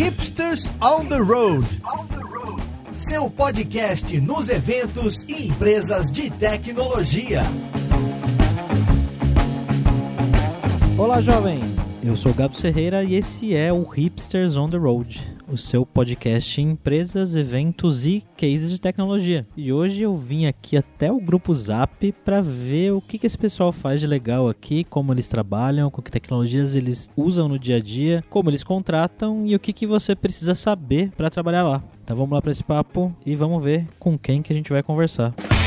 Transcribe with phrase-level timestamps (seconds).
[0.00, 1.62] Hipsters on the Road.
[2.96, 7.42] Seu podcast nos eventos e empresas de tecnologia.
[10.96, 11.79] Olá, jovem!
[12.02, 15.84] Eu sou o Gabo Ferreira e esse é o Hipsters on the Road, o seu
[15.84, 19.46] podcast em empresas, eventos e cases de tecnologia.
[19.54, 23.36] E hoje eu vim aqui até o grupo Zap para ver o que, que esse
[23.36, 27.76] pessoal faz de legal aqui, como eles trabalham, com que tecnologias eles usam no dia
[27.76, 31.84] a dia, como eles contratam e o que, que você precisa saber para trabalhar lá.
[32.02, 34.82] Então vamos lá para esse papo e vamos ver com quem que a gente vai
[34.82, 35.34] conversar.
[35.38, 35.59] E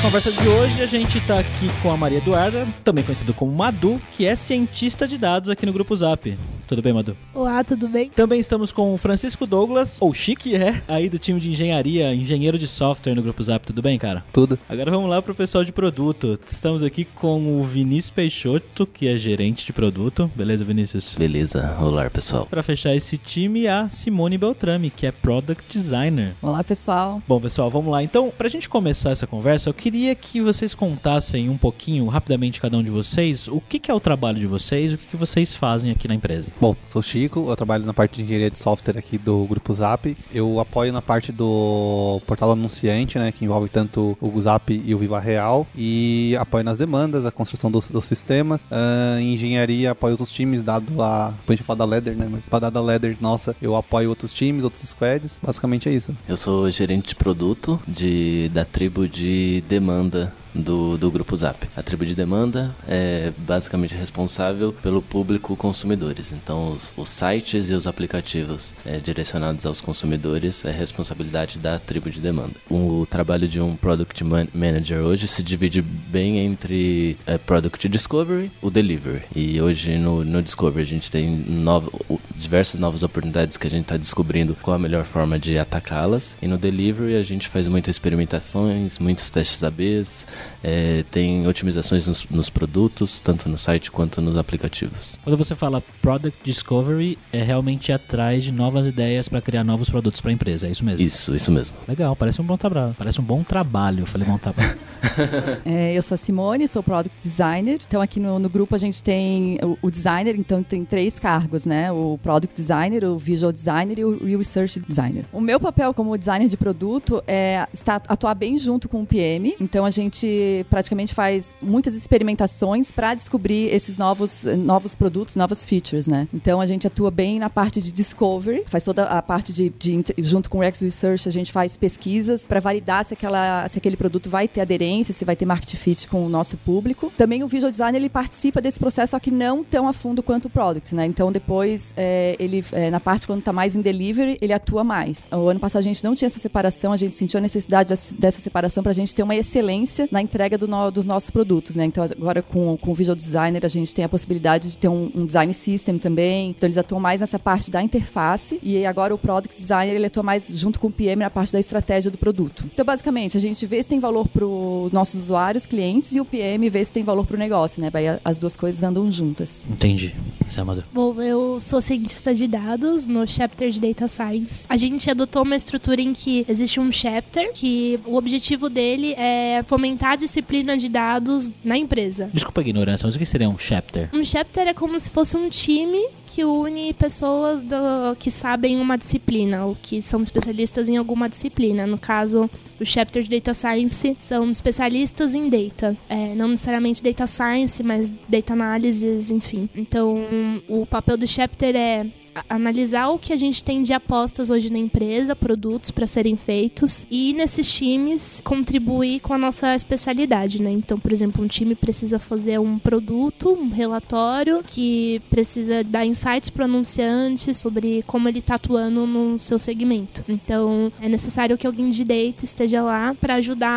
[0.00, 3.52] essa conversa de hoje, a gente está aqui com a Maria Eduarda, também conhecida como
[3.52, 6.38] Madu, que é cientista de dados aqui no Grupo Zap.
[6.70, 7.16] Tudo bem, Madu?
[7.34, 8.10] Olá, tudo bem?
[8.10, 12.14] Também estamos com o Francisco Douglas, ou Chico, que é aí do time de engenharia,
[12.14, 13.66] engenheiro de software no Grupo Zap.
[13.66, 14.24] Tudo bem, cara?
[14.32, 14.56] Tudo.
[14.68, 16.38] Agora vamos lá pro pessoal de produto.
[16.46, 20.30] Estamos aqui com o Vinícius Peixoto, que é gerente de produto.
[20.36, 21.16] Beleza, Vinícius?
[21.18, 22.46] Beleza, olá pessoal.
[22.46, 26.36] Para fechar esse time, a Simone Beltrame, que é product designer.
[26.40, 27.20] Olá, pessoal.
[27.26, 28.00] Bom, pessoal, vamos lá.
[28.00, 32.78] Então, pra gente começar essa conversa, eu queria que vocês contassem um pouquinho, rapidamente, cada
[32.78, 35.52] um de vocês, o que, que é o trabalho de vocês, o que, que vocês
[35.52, 36.48] fazem aqui na empresa.
[36.60, 40.14] Bom, sou Chico, eu trabalho na parte de engenharia de software aqui do Grupo Zap.
[40.30, 44.98] Eu apoio na parte do portal anunciante, né, que envolve tanto o Zap e o
[44.98, 48.64] Viva Real, e apoio nas demandas, a construção dos, dos sistemas.
[48.64, 51.28] Uh, em engenharia, apoio outros times, dado a...
[51.28, 54.30] a gente fala da Leather, né, mas pra dar da Leather, nossa, eu apoio outros
[54.34, 56.14] times, outros squads, basicamente é isso.
[56.28, 61.66] Eu sou gerente de produto de, da tribo de demanda do, do grupo Zap.
[61.76, 66.32] A tribo de demanda é basicamente responsável pelo público consumidores.
[66.32, 72.10] Então, os, os sites e os aplicativos é, direcionados aos consumidores é responsabilidade da tribo
[72.10, 72.54] de demanda.
[72.70, 78.50] O, trabalho de um Product man Manager hoje se divide bem entre é, Product Discovery
[78.62, 79.22] o Delivery.
[79.34, 81.90] E hoje no, no Discovery a gente tem novo,
[82.36, 86.36] diversas novas oportunidades que a gente está descobrindo qual a melhor forma de atacá-las.
[86.40, 90.26] E no Delivery a gente faz muitas experimentações, muitos testes ABs,
[90.62, 95.18] é, tem otimizações nos, nos, produtos, tanto no site quanto nos aplicativos.
[95.22, 100.20] Quando você fala Product Discovery, é realmente atrás de novas ideias para criar novos produtos
[100.20, 101.02] para a empresa, é isso mesmo?
[101.04, 101.76] Isso, isso mesmo.
[101.88, 102.94] Legal, parece um bom trabalho.
[102.96, 104.76] Parece um bom trabalho, eu falei bom trabalho.
[105.64, 107.78] é, eu sou a Simone, sou Product Designer.
[107.86, 111.64] Então aqui no, no grupo a gente tem o, o, designer, então tem três cargos,
[111.66, 111.90] né?
[111.92, 115.24] O Product Designer, o Visual Designer e o Research Designer.
[115.32, 119.54] O meu papel como designer de produto é estar, atuar bem junto com o PM.
[119.60, 120.26] Então a gente
[120.68, 126.28] praticamente faz muitas experimentações para descobrir esses novos, novos produtos, novas features, né?
[126.32, 130.04] Então a gente atua bem na parte de discovery, faz toda a parte de, de
[130.18, 133.96] junto com o Rex Research a gente faz pesquisas para validar se, aquela, se aquele
[133.96, 137.12] produto vai ter aderência, se vai ter market fit com o nosso público.
[137.16, 140.46] Também o visual design ele participa desse processo, só que não tão a fundo quanto
[140.46, 141.06] o product, né?
[141.06, 145.28] Então depois é, ele é, na parte quando está mais em delivery ele atua mais.
[145.32, 148.40] O ano passado a gente não tinha essa separação, a gente sentiu a necessidade dessa
[148.40, 151.84] separação para a gente ter uma excelência na entrega do no, dos nossos produtos, né?
[151.84, 155.10] Então agora com, com o Visual Designer a gente tem a possibilidade de ter um,
[155.14, 156.50] um, design system também.
[156.50, 160.22] Então eles atuam mais nessa parte da interface e agora o Product Designer ele atua
[160.22, 162.64] mais junto com o PM na parte da estratégia do produto.
[162.72, 166.24] Então basicamente a gente vê se tem valor para os nossos usuários, clientes e o
[166.24, 167.90] PM vê se tem valor para o negócio, né?
[168.24, 169.66] As duas coisas andam juntas.
[169.68, 170.14] Entendi.
[170.50, 170.84] Samada.
[170.92, 174.66] Bom, eu sou cientista de dados no chapter de Data Science.
[174.68, 179.62] A gente adotou uma estrutura em que existe um chapter que o objetivo dele é
[179.66, 182.30] fomentar a disciplina disciplina de dados na empresa.
[182.32, 184.08] Desculpa a ignorância, mas o que seria um chapter?
[184.12, 188.96] Um chapter é como se fosse um time que une pessoas do, que sabem uma
[188.96, 191.88] disciplina ou que são especialistas em alguma disciplina.
[191.88, 192.48] No caso,
[192.80, 195.96] o chapter de Data Science são especialistas em data.
[196.08, 199.68] É, não necessariamente Data Science, mas Data Analysis, enfim.
[199.74, 200.24] Então,
[200.68, 202.06] o papel do chapter é
[202.48, 207.06] analisar o que a gente tem de apostas hoje na empresa, produtos para serem feitos
[207.10, 210.70] e nesses times contribuir com a nossa especialidade, né?
[210.70, 216.50] Então, por exemplo, um time precisa fazer um produto, um relatório que precisa dar insights
[216.50, 220.24] para o anunciante sobre como ele está atuando no seu segmento.
[220.28, 223.70] Então, é necessário que alguém de data esteja lá para ajudar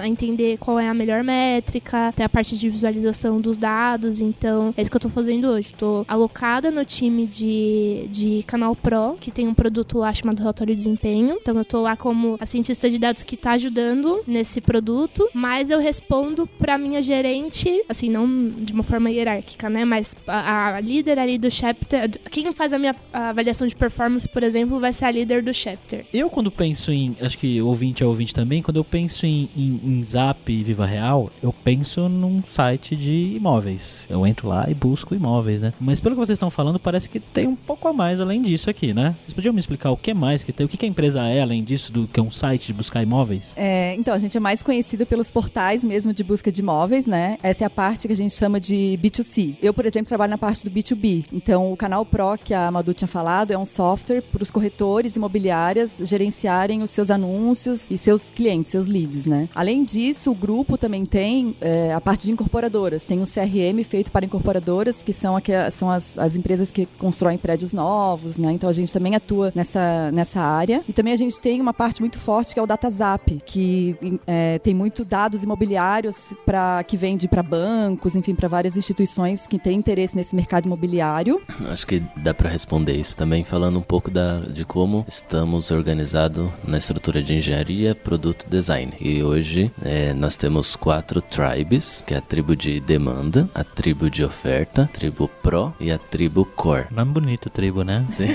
[0.00, 4.20] a, entender qual é a melhor métrica, até a parte de visualização dos dados.
[4.20, 5.72] Então, é isso que eu estou fazendo hoje.
[5.72, 7.75] Estou alocada no time de
[8.10, 11.36] de, canal Pro, que tem um produto lá chamado relatório de desempenho.
[11.40, 15.70] Então eu tô lá como a cientista de dados que tá ajudando nesse produto, mas
[15.70, 19.84] eu respondo pra minha gerente, assim, não de uma forma hierárquica, né?
[19.84, 24.42] Mas a, a líder ali do chapter, quem faz a minha avaliação de performance, por
[24.42, 26.06] exemplo, vai ser a líder do chapter.
[26.12, 27.16] Eu, quando penso em.
[27.20, 31.30] Acho que ouvinte é ouvinte também, quando eu penso em, em, em Zap Viva Real,
[31.42, 34.06] eu penso num site de imóveis.
[34.08, 35.72] Eu entro lá e busco imóveis, né?
[35.80, 38.70] Mas pelo que vocês estão falando, parece que tem um pouco a mais além disso
[38.70, 39.14] aqui, né?
[39.22, 40.64] Vocês podiam me explicar o que mais que tem?
[40.64, 43.02] O que, que a empresa é além disso, do que é um site de buscar
[43.02, 43.52] imóveis?
[43.56, 47.38] É, então, a gente é mais conhecido pelos portais mesmo de busca de imóveis, né?
[47.42, 49.56] Essa é a parte que a gente chama de B2C.
[49.60, 51.26] Eu, por exemplo, trabalho na parte do B2B.
[51.32, 55.16] Então, o canal Pro que a Madu tinha falado é um software para os corretores
[55.16, 59.48] imobiliárias gerenciarem os seus anúncios e seus clientes, seus leads, né?
[59.54, 63.04] Além disso, o grupo também tem é, a parte de incorporadoras.
[63.04, 67.36] Tem um CRM feito para incorporadoras, que são, aqui, são as, as empresas que constroem
[67.36, 68.52] prédios novos, né?
[68.52, 70.82] Então a gente também atua nessa, nessa área.
[70.88, 74.58] E também a gente tem uma parte muito forte que é o DataZap, que é,
[74.58, 79.78] tem muito dados imobiliários para que vende para bancos, enfim, para várias instituições que têm
[79.78, 81.42] interesse nesse mercado imobiliário.
[81.70, 86.48] Acho que dá para responder isso também falando um pouco da, de como estamos organizados
[86.66, 88.92] na estrutura de engenharia, produto design.
[89.00, 94.10] E hoje é, nós temos quatro tribes, que é a tribo de demanda, a tribo
[94.10, 96.86] de oferta, a tribo pro e a tribo core.
[96.90, 98.04] Nome bonito, tribo, né?
[98.10, 98.26] Sim.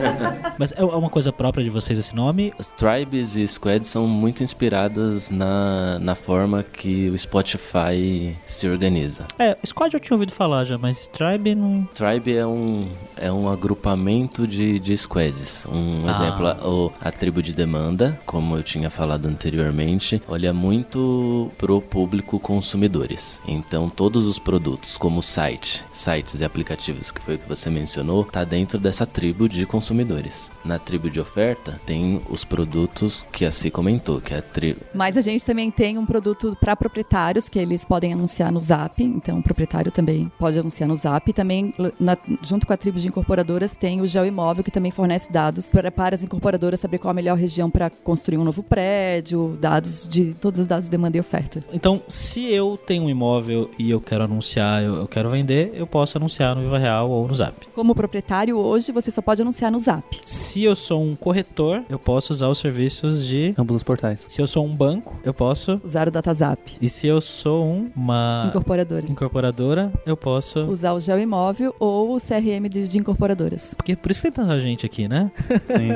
[0.58, 2.52] Mas é uma coisa própria de vocês esse nome?
[2.58, 9.26] As tribes e squads são muito inspiradas na, na forma que o Spotify se organiza.
[9.38, 11.88] É, squad eu tinha ouvido falar já, mas tribe não...
[11.94, 15.66] Tribe é um, é um agrupamento de, de squads.
[15.66, 16.10] Um Ah.
[16.10, 21.80] exemplo, a, o- a tribo de demanda, como eu tinha falado anteriormente, olha muito pro
[21.80, 23.40] público consumidores.
[23.46, 28.24] Então, todos os produtos, como site, sites e aplicativos, que foi o que você mencionou,
[28.24, 30.50] tá dentro dessa tribo de consumidores.
[30.64, 34.80] Na tribo de oferta, tem os produtos que a Si comentou, que é a tribo.
[34.94, 39.02] Mas a gente também tem um produto para proprietários que eles podem anunciar no Zap.
[39.02, 41.28] Então, o proprietário também pode anunciar no Zap.
[41.30, 45.30] E também, na- junto com a tribo de incorporadoras, tem o GeoImóvel, que também fornece
[45.32, 49.56] dados para, para as incorporadoras saber qual a melhor região para construir um novo prédio,
[49.60, 51.64] dados de todos os dados de demanda e oferta.
[51.72, 55.86] Então, se eu tenho um imóvel e eu quero anunciar, eu, eu quero vender, eu
[55.86, 57.54] posso anunciar no Viva Real ou no Zap.
[57.74, 60.04] Como proprietário, hoje você só pode anunciar no Zap.
[60.24, 63.54] Se eu sou um corretor, eu posso usar os serviços de.
[63.58, 64.26] Ambos os portais.
[64.28, 65.80] Se eu sou um banco, eu posso.
[65.84, 66.76] Usar o DataZap.
[66.80, 69.04] E se eu sou um- uma Incorporadora.
[69.08, 70.60] incorporadora, eu posso.
[70.64, 73.74] Usar o GeoImóvel ou o CRM de, de incorporadoras.
[73.74, 75.30] Porque por isso que tem tanta gente aqui, né?
[75.66, 75.90] Sim.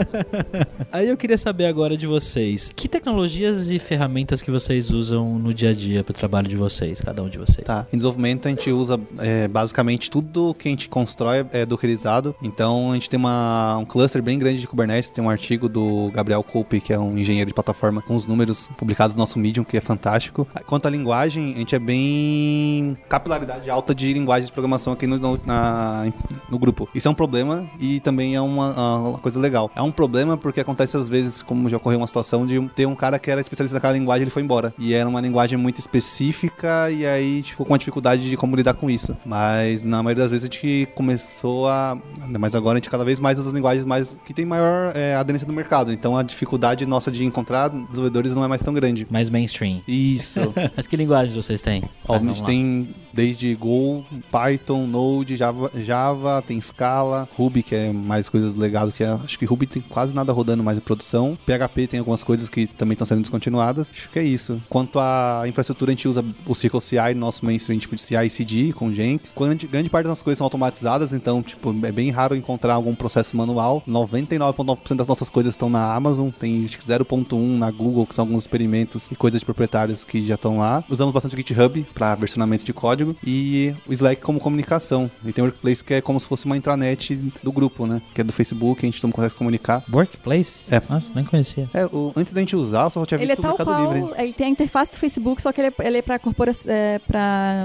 [0.93, 2.71] Aí eu queria saber agora de vocês.
[2.75, 6.57] Que tecnologias e ferramentas que vocês usam no dia a dia para o trabalho de
[6.57, 7.67] vocês, cada um de vocês?
[7.67, 7.87] Tá.
[7.93, 12.35] Em desenvolvimento a gente usa é, basicamente tudo que a gente constrói é dockerizado.
[12.45, 15.11] Então a gente tem uma, um cluster bem grande de Kubernetes.
[15.11, 18.69] Tem um artigo do Gabriel Coupe, que é um engenheiro de plataforma, com os números
[18.77, 20.47] publicados no nosso Medium, que é fantástico.
[20.67, 25.19] Quanto à linguagem, a gente é bem capilaridade alta de linguagens de programação aqui no,
[25.19, 26.07] no, na-
[26.51, 26.89] no grupo.
[26.95, 29.71] Isso é um problema e também é uma, uma coisa legal.
[29.75, 32.95] É um problema porque acontece às vezes, como já ocorreu uma situação, de ter um
[32.95, 34.73] cara que era especialista naquela linguagem ele foi embora.
[34.79, 38.75] E era uma linguagem muito específica e aí, tipo, com uma dificuldade de como lidar
[38.75, 39.17] com isso.
[39.25, 41.97] Mas na maioria das vezes a gente começou a.
[42.39, 45.15] Mas agora a gente cada vez mais usa as linguagens mais que tem maior é,
[45.15, 45.93] aderência no mercado.
[45.93, 49.07] Então a dificuldade nossa de encontrar desenvolvedores não é mais tão grande.
[49.11, 49.81] Mais mainstream.
[49.87, 50.41] Isso.
[50.77, 51.83] Mas que linguagens vocês têm?
[52.09, 57.93] Ah, a gente tem desde Go, Python, Node, Java, Java, tem Scala, Ruby, que é
[57.93, 60.81] mais coisas do legado, que é, acho que Ruby tem quase nada rodando mais em
[60.81, 61.39] produção.
[61.47, 63.91] PHP tem algumas coisas que também estão sendo descontinuadas.
[63.91, 64.61] Acho que é isso.
[64.69, 68.31] Quanto à infraestrutura, a gente usa o Circle CI, nosso mainstream tipo de CI e
[68.31, 69.33] CD com Jenkins.
[69.39, 73.37] Gente- grande parte das coisas são automatizadas, então, tipo, é bem raro encontrar algum processo
[73.37, 73.83] manual.
[73.87, 78.25] 99,9% das nossas coisas estão na Amazon, tem acho que 0.1 na Google, que são
[78.25, 80.83] alguns experimentos e coisas de proprietários que já estão lá.
[80.89, 85.11] Usamos bastante o GitHub para versionamento de código e o Slack como comunicação.
[85.25, 88.01] E tem o Workplace que é como se fosse uma intranet do grupo, né?
[88.15, 89.83] Que é do Facebook, a gente não consegue se comunicar.
[89.93, 90.55] Workplace?
[90.71, 90.81] É.
[90.89, 91.69] Nossa, nem conhecia.
[91.75, 93.93] É, o- antes da gente usar, eu só tinha Ele é visto tal Mercado qual,
[93.95, 94.11] Livre.
[94.23, 97.01] ele tem a interface do Facebook, só que ele é, ele é para corpora, é,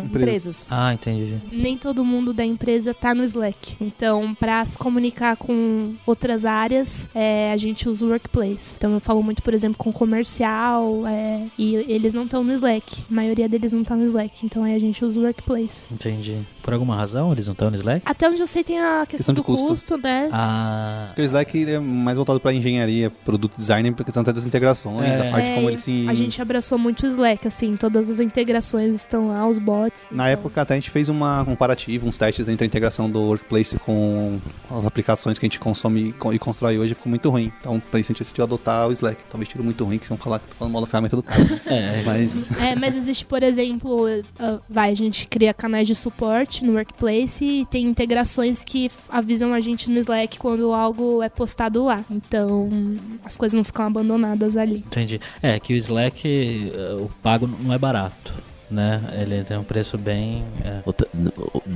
[0.03, 0.05] Empresas.
[0.05, 0.67] empresas.
[0.69, 1.35] Ah, entendi.
[1.51, 3.75] Nem todo mundo da empresa tá no Slack.
[3.81, 8.75] Então, para se comunicar com outras áreas, é, a gente usa o Workplace.
[8.77, 13.03] Então, eu falo muito, por exemplo, com comercial, é, e eles não estão no Slack.
[13.09, 14.45] A maioria deles não tá no Slack.
[14.45, 15.85] Então, aí a gente usa o Workplace.
[15.91, 16.39] Entendi.
[16.69, 18.01] Por alguma razão eles não estão no Slack?
[18.05, 19.67] Até onde eu sei tem a questão, Questão de do custo.
[19.67, 20.29] custo, né?
[20.31, 24.45] Ah, Porque o Slack é mais voltado pra engenharia, produto design, por questão até das
[24.45, 25.27] integrações, É.
[25.27, 26.05] a parte É, como ele se...
[26.07, 30.07] A gente abraçou muito o Slack, assim, todas as integrações estão lá, os bots.
[30.11, 33.19] Na então- época até a gente fez uma comparativa, uns testes entre a integração do
[33.21, 34.39] Workplace com
[34.71, 37.51] as aplicações que a gente consome e constrói hoje, ficou muito ruim.
[37.59, 39.23] Então, a gente decidiu adotar o Slack.
[39.29, 41.23] Talvez tiro muito ruim, que se vão falar que tô falando mal da ferramenta do
[41.23, 41.39] cara.
[41.67, 42.03] é.
[42.05, 44.05] Mas É, mas existe, por exemplo,
[44.39, 49.53] ah, vai, a gente cria canais de suporte no Workplace e tem integrações que avisam
[49.53, 52.03] a gente no Slack quando algo é postado lá.
[52.09, 52.69] Então,
[53.23, 54.77] as coisas não ficam abandonadas ali.
[54.77, 55.19] Entendi.
[55.41, 58.33] É que o Slack, eh, o pago não é barato,
[58.69, 59.01] né?
[59.19, 60.43] Ele tem um preço bem.
[60.63, 60.81] é,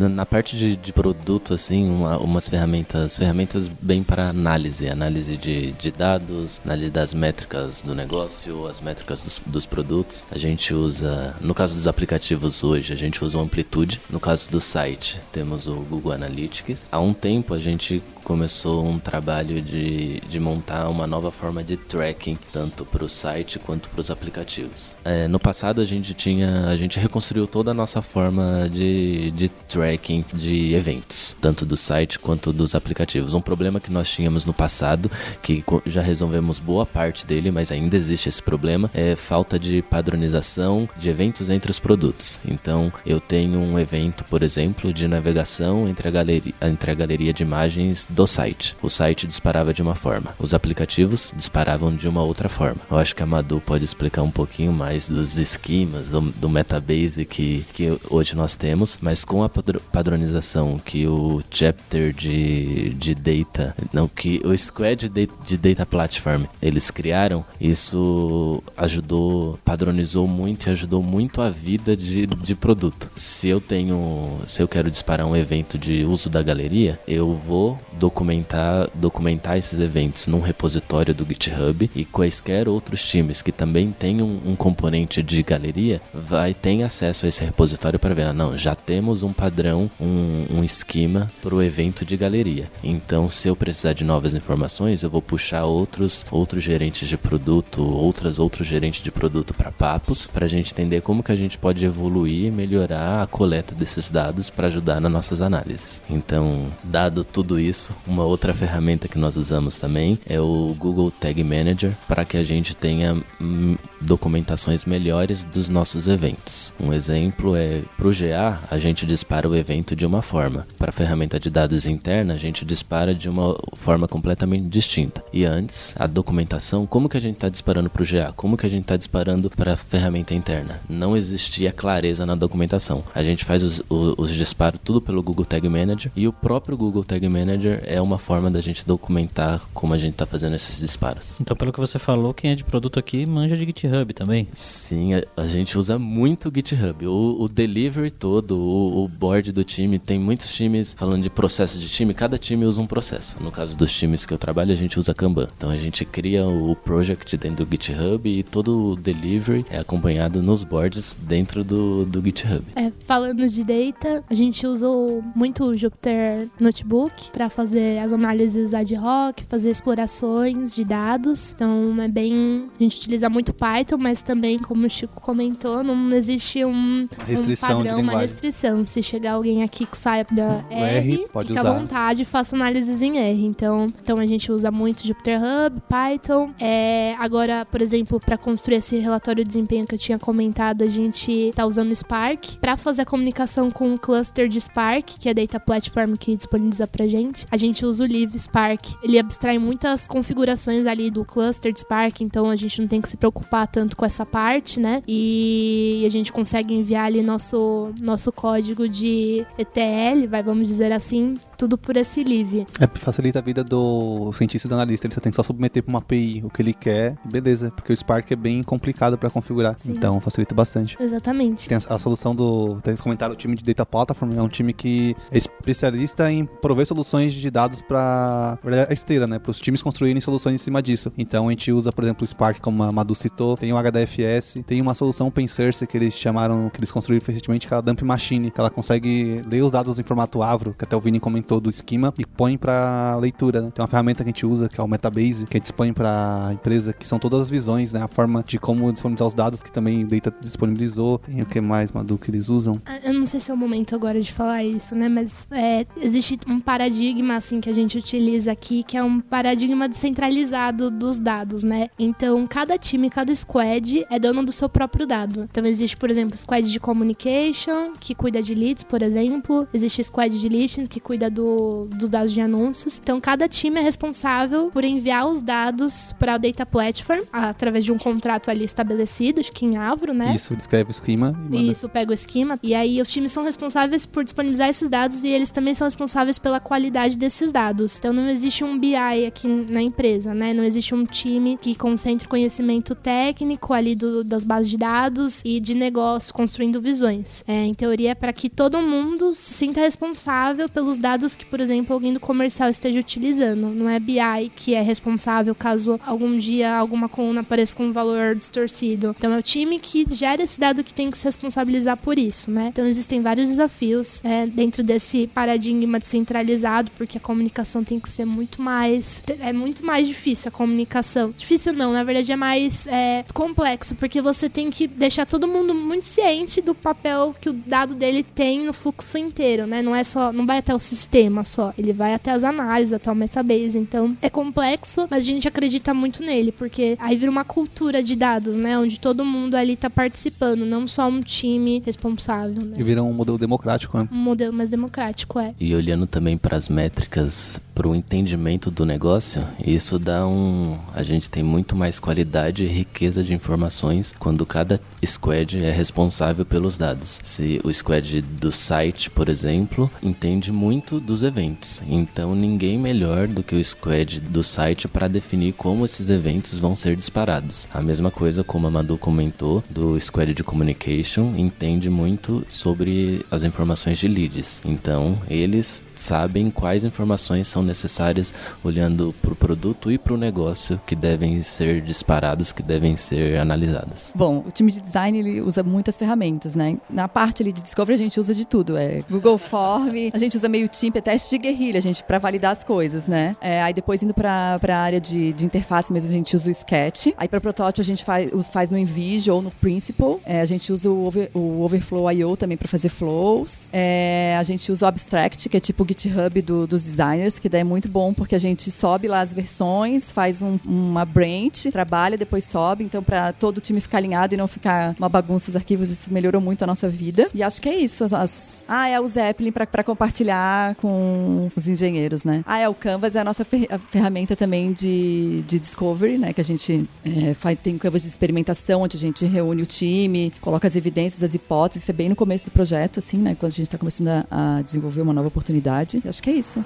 [0.10, 5.72] na parte de, de produto, assim, uma- umas ferramentas, ferramentas bem para análise, análise de,
[5.74, 10.26] de dados, análise das métricas do negócio, as métricas dos, dos produtos.
[10.32, 14.02] A gente usa, no caso dos aplicativos hoje, a gente usa o Amplitude.
[14.10, 16.88] No caso do site, temos o Google Analytics.
[16.92, 21.77] Há um tempo a gente começou um trabalho de, de montar uma nova forma de
[21.77, 24.96] tracking, tanto para o site quanto para os aplicativos.
[25.03, 29.50] É, no passado a gente tinha, a gente reconstruiu toda a nossa forma de, de
[29.50, 33.34] tracking de eventos, tanto do site quanto dos aplicativos.
[33.34, 35.12] Um problema que nós tínhamos no passado,
[35.42, 40.88] que já resolvemos boa parte dele, mas ainda existe esse problema, é falta de padronização
[40.98, 42.39] de eventos entre os produtos.
[42.48, 47.34] Então, eu tenho um evento, por exemplo, de navegação entre a galeria, entre a galeria
[47.34, 48.75] de imagens do site.
[48.82, 52.82] O site disparava de uma forma, os aplicativos disparavam de uma outra forma.
[52.89, 57.25] Eu acho que a Madu pode explicar um pouquinho mais dos esquemas, do, do metabase
[57.25, 63.15] que, que hoje nós temos, mas com a padro- padronização que o chapter de, de
[63.15, 70.67] data, não, que o squad de, de data platform eles criaram, isso ajudou, padronizou muito
[70.67, 73.10] e ajudou muito a vida de, de produto.
[73.15, 77.79] Se eu tenho, se eu quero disparar um evento de uso da galeria, eu vou
[78.03, 84.27] documentar, documentar esses eventos num repositório do GitHub e quaisquer outros times que também tenham
[84.45, 88.75] um, componente de galeria vai ter acesso a esse repositório para ver, ah, não, já
[88.75, 92.69] temos um padrão, um, um esquema para o evento de galeria.
[92.83, 97.81] Então, se eu precisar de novas informações, eu vou puxar outros outros gerentes de produto,
[97.81, 101.57] outras outros gerentes de produto para papos, para a gente entender como que a gente
[101.57, 106.01] pode evoluir e melhorar a coleta desses dados para ajudar nas nossas análises.
[106.10, 111.44] Então, dado tudo isso, uma outra ferramenta que nós usamos também é o Google Tag
[111.44, 116.74] Manager para que a gente tenha hum, documentações melhores dos nossos eventos.
[116.80, 120.66] Um exemplo é para o GA, a gente dispara o evento de uma forma.
[120.78, 125.24] Para a ferramenta de dados interna, a gente dispara de uma forma completamente distinta.
[125.34, 128.34] E antes, a documentação, como que a gente está disparando para o GA?
[128.36, 130.80] Como que a gente está disparando para a ferramenta interna?
[130.90, 133.04] Não existia clareza na documentação.
[133.16, 136.78] A gente faz os, o- os disparos tudo pelo Google Tag Manager e o próprio
[136.78, 140.80] Google Tag Manager é uma forma da gente documentar como a gente está fazendo esses
[140.80, 141.40] disparos.
[141.40, 144.48] Então, pelo que você falou, quem é de produto aqui manja de GitHub também.
[144.54, 147.06] Sim, a, a gente usa muito o GitHub.
[147.06, 151.80] O, o delivery todo, o, o board do time, tem muitos times falando de processo
[151.80, 153.38] de time, cada time usa um processo.
[153.42, 155.48] No caso dos times que eu trabalho, a gente usa Kanban.
[155.58, 160.42] Então a gente cria o project dentro do GitHub e todo o delivery é acompanhado
[160.42, 162.63] nos boards dentro do, do GitHub.
[162.75, 168.74] É, falando de data, a gente usou muito o Jupyter Notebook para fazer as análises
[168.74, 171.53] ad hoc, fazer explorações de dados.
[171.53, 172.65] Então é bem.
[172.80, 177.56] A gente utiliza muito Python, mas também, como o Chico comentou, não existe um, um
[177.60, 178.86] padrão, uma restrição.
[178.86, 181.72] Se chegar alguém aqui que saiba O R, R, pode fica usar.
[181.72, 183.46] à vontade e faça análises em R.
[183.46, 186.51] Então, então a gente usa muito Jupyter Hub, Python.
[186.60, 190.88] É, agora, por exemplo, para construir esse relatório de desempenho que eu tinha comentado, a
[190.88, 195.32] gente tá usando Spark para fazer a comunicação com o cluster de Spark, que é
[195.32, 197.46] a data platform que disponibiliza pra gente.
[197.50, 198.96] A gente usa o Live Spark.
[199.03, 203.08] Ele abstrai muitas configurações ali do cluster de Spark, então a gente não tem que
[203.08, 205.03] se preocupar tanto com essa parte, né?
[205.08, 211.36] E a gente consegue enviar ali nosso nosso código de ETL, vai, vamos dizer assim,
[211.58, 212.65] tudo por esse Live.
[212.79, 215.08] É, facilita a vida do cientista e do analista.
[215.08, 217.72] Ele só tem que só submeter para uma API o que ele quer, beleza.
[217.72, 219.77] Porque o Spark é bem complicado para configurar.
[219.77, 219.91] Sim.
[219.91, 220.98] Então facilita bastante.
[221.00, 221.67] Exatamente.
[221.67, 222.79] Tem a, a solução do.
[222.82, 226.86] Tem comentar o time de Data Platform, é um time que é especialista em prover
[226.86, 228.57] soluções de dados para
[228.89, 229.39] a esteira, né?
[229.39, 231.12] Para os times construírem soluções em cima disso.
[231.17, 234.55] Então a gente usa, por exemplo, o Spark, como a Madu citou, tem o HDFS,
[234.65, 237.81] tem uma solução open source que eles chamaram, que eles construíram recentemente, que é a
[237.81, 241.19] Dump Machine, que ela consegue ler os dados em formato Avro, que até o Vini
[241.19, 243.62] comentou do esquema, e põe para leitura.
[243.62, 243.72] Né?
[243.72, 245.93] Tem uma ferramenta que a gente usa, que é o Metabase, que a gente dispõe
[245.93, 248.01] para empresa, que são todas as visões, né?
[248.01, 251.19] A forma de como disponibilizar os dados, que também Data disponibilizou.
[251.19, 252.81] Tem o que mais, Madu, que eles usam?
[252.86, 255.10] Ah, Eu não sei se é o momento agora de falar isso, né?
[255.10, 259.88] Mas é, existe um paradigma, assim, que a gente utiliza aqui, que é um paradigma
[259.88, 261.90] descentralizado dos dados, né?
[261.98, 265.48] Então, cada time, cada squad é dono do seu próprio dado.
[265.52, 269.68] Então, existe, por exemplo, squad de communication, que cuida de leads, por exemplo.
[269.74, 273.00] Existe squad de listings, que cuida do, dos dados de anúncios.
[273.02, 277.92] Então, cada time é responsável por enviar os dados para a Data Platform, através de
[277.92, 280.34] um contrato ali estabelecido, acho que em Avro, né?
[280.34, 281.72] Isso, descreve o esquema e.
[281.72, 282.60] Isso, pega o esquema.
[282.62, 286.40] E aí os times são responsáveis por disponibilizar esses dados e eles também são responsáveis
[286.40, 287.98] pela qualidade desses dados.
[287.98, 290.53] Então não existe um BI aqui na empresa, né?
[290.53, 295.60] Não existe um time que concentre conhecimento técnico ali do- das bases de dados e
[295.60, 297.44] de negócio, construindo visões.
[297.48, 301.60] É, em teoria, é para que todo mundo se sinta responsável pelos dados que, por
[301.60, 303.70] exemplo, alguém do comercial esteja utilizando.
[303.70, 308.36] Não é BI que é responsável caso algum dia alguma coluna apareça com um valor
[308.36, 309.15] distorcido.
[309.18, 312.51] Então é o time que gera esse dado que tem que se responsabilizar por isso,
[312.51, 312.68] né?
[312.68, 318.25] Então existem vários desafios é, dentro desse paradigma descentralizado, porque a comunicação tem que ser
[318.25, 319.24] muito mais.
[319.39, 321.34] É muito mais difícil a comunicação.
[321.38, 325.74] Difícil não, na verdade é mais é, complexo, porque você tem que deixar todo mundo
[325.74, 329.82] muito ciente do papel que o dado dele tem no fluxo inteiro, né?
[329.82, 330.32] Não é só.
[330.32, 331.74] Não vai até o sistema só.
[331.77, 333.77] Ele vai até as análises, até o metabase.
[333.77, 338.15] Então é complexo, mas a gente acredita muito nele, porque aí vira uma cultura de
[338.15, 338.77] dados, né?
[338.77, 342.75] Onde todo mundo ali tá participando, não só um time responsável, né?
[342.77, 344.08] E vira um modelo democrático, né?
[344.12, 345.53] Um modelo mais democrático, é.
[345.60, 350.77] E olhando também para as métricas, Because para o entendimento do negócio, isso dá um.
[350.94, 356.46] A gente tem muito mais qualidade e riqueza de informações quando cada squad é responsável
[356.46, 357.20] pelos dados.
[357.24, 363.44] Se o squad do site, por exemplo, entende muito dos eventos, então ninguém melhor do
[363.44, 367.68] que o squad do site para definir como esses eventos vão ser disparados.
[367.74, 373.44] A mesma coisa, como a Madu comentou, do squad de communication entende muito sobre as
[373.44, 374.62] informações de leads.
[374.65, 380.79] Então, eles sabem quais informações são necessárias olhando para o produto e para o negócio
[380.86, 384.13] que devem ser disparadas, que devem ser analisadas.
[384.15, 386.77] Bom, o time de design ele usa muitas ferramentas, né?
[386.89, 390.36] Na parte ali de discovery a gente usa de tudo, é Google Form, a gente
[390.38, 393.36] usa meio tempo, é teste de guerrilha, gente para validar as coisas, né?
[393.41, 396.51] É, aí depois indo para a área de, de interface mesmo a gente usa o
[396.51, 397.08] Sketch.
[397.17, 400.20] Aí para protótipo a gente faz, faz no InVision ou no Principal.
[400.25, 403.70] É, a gente usa o, over- o Overflow I/O também para fazer flows.
[403.72, 407.50] É, a gente usa o Abstract, que é tipo o GitHub do- dos designers, que
[407.53, 411.72] daí é muito bom porque a gente sobe lá as versões, faz um- uma branch,
[411.72, 412.83] trabalha, depois sobe.
[412.83, 416.12] Então para todo o time ficar alinhado e não ficar uma bagunça os arquivos, isso
[416.12, 417.29] melhorou muito a nossa vida.
[417.33, 418.03] E acho que é isso.
[418.03, 422.44] as- as- Ah, é o Zeppelin para compartilhar com os engenheiros, né?
[422.46, 426.33] Ah, é o Canvas, é a nossa fer- a ferramenta também de, de discovery, né?
[426.33, 430.31] Que a gente é, faz, tem Canvas de experimentação, onde a gente reúne o time,
[430.42, 431.83] coloca as evidências, as hipóteses.
[431.83, 433.35] Isso é bem no começo do projeto, assim, né?
[433.39, 436.01] Quando a gente está começando a, a desenvolver uma nova oportunidade.
[436.03, 436.63] E acho que é isso.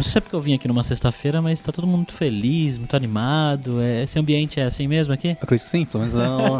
[0.00, 2.14] Não sei se é porque eu vim aqui numa sexta-feira, mas tá todo mundo muito
[2.14, 3.82] feliz, muito animado.
[3.82, 5.36] É, esse ambiente é assim mesmo aqui?
[5.42, 6.56] Acredito que sim, pelo menos não,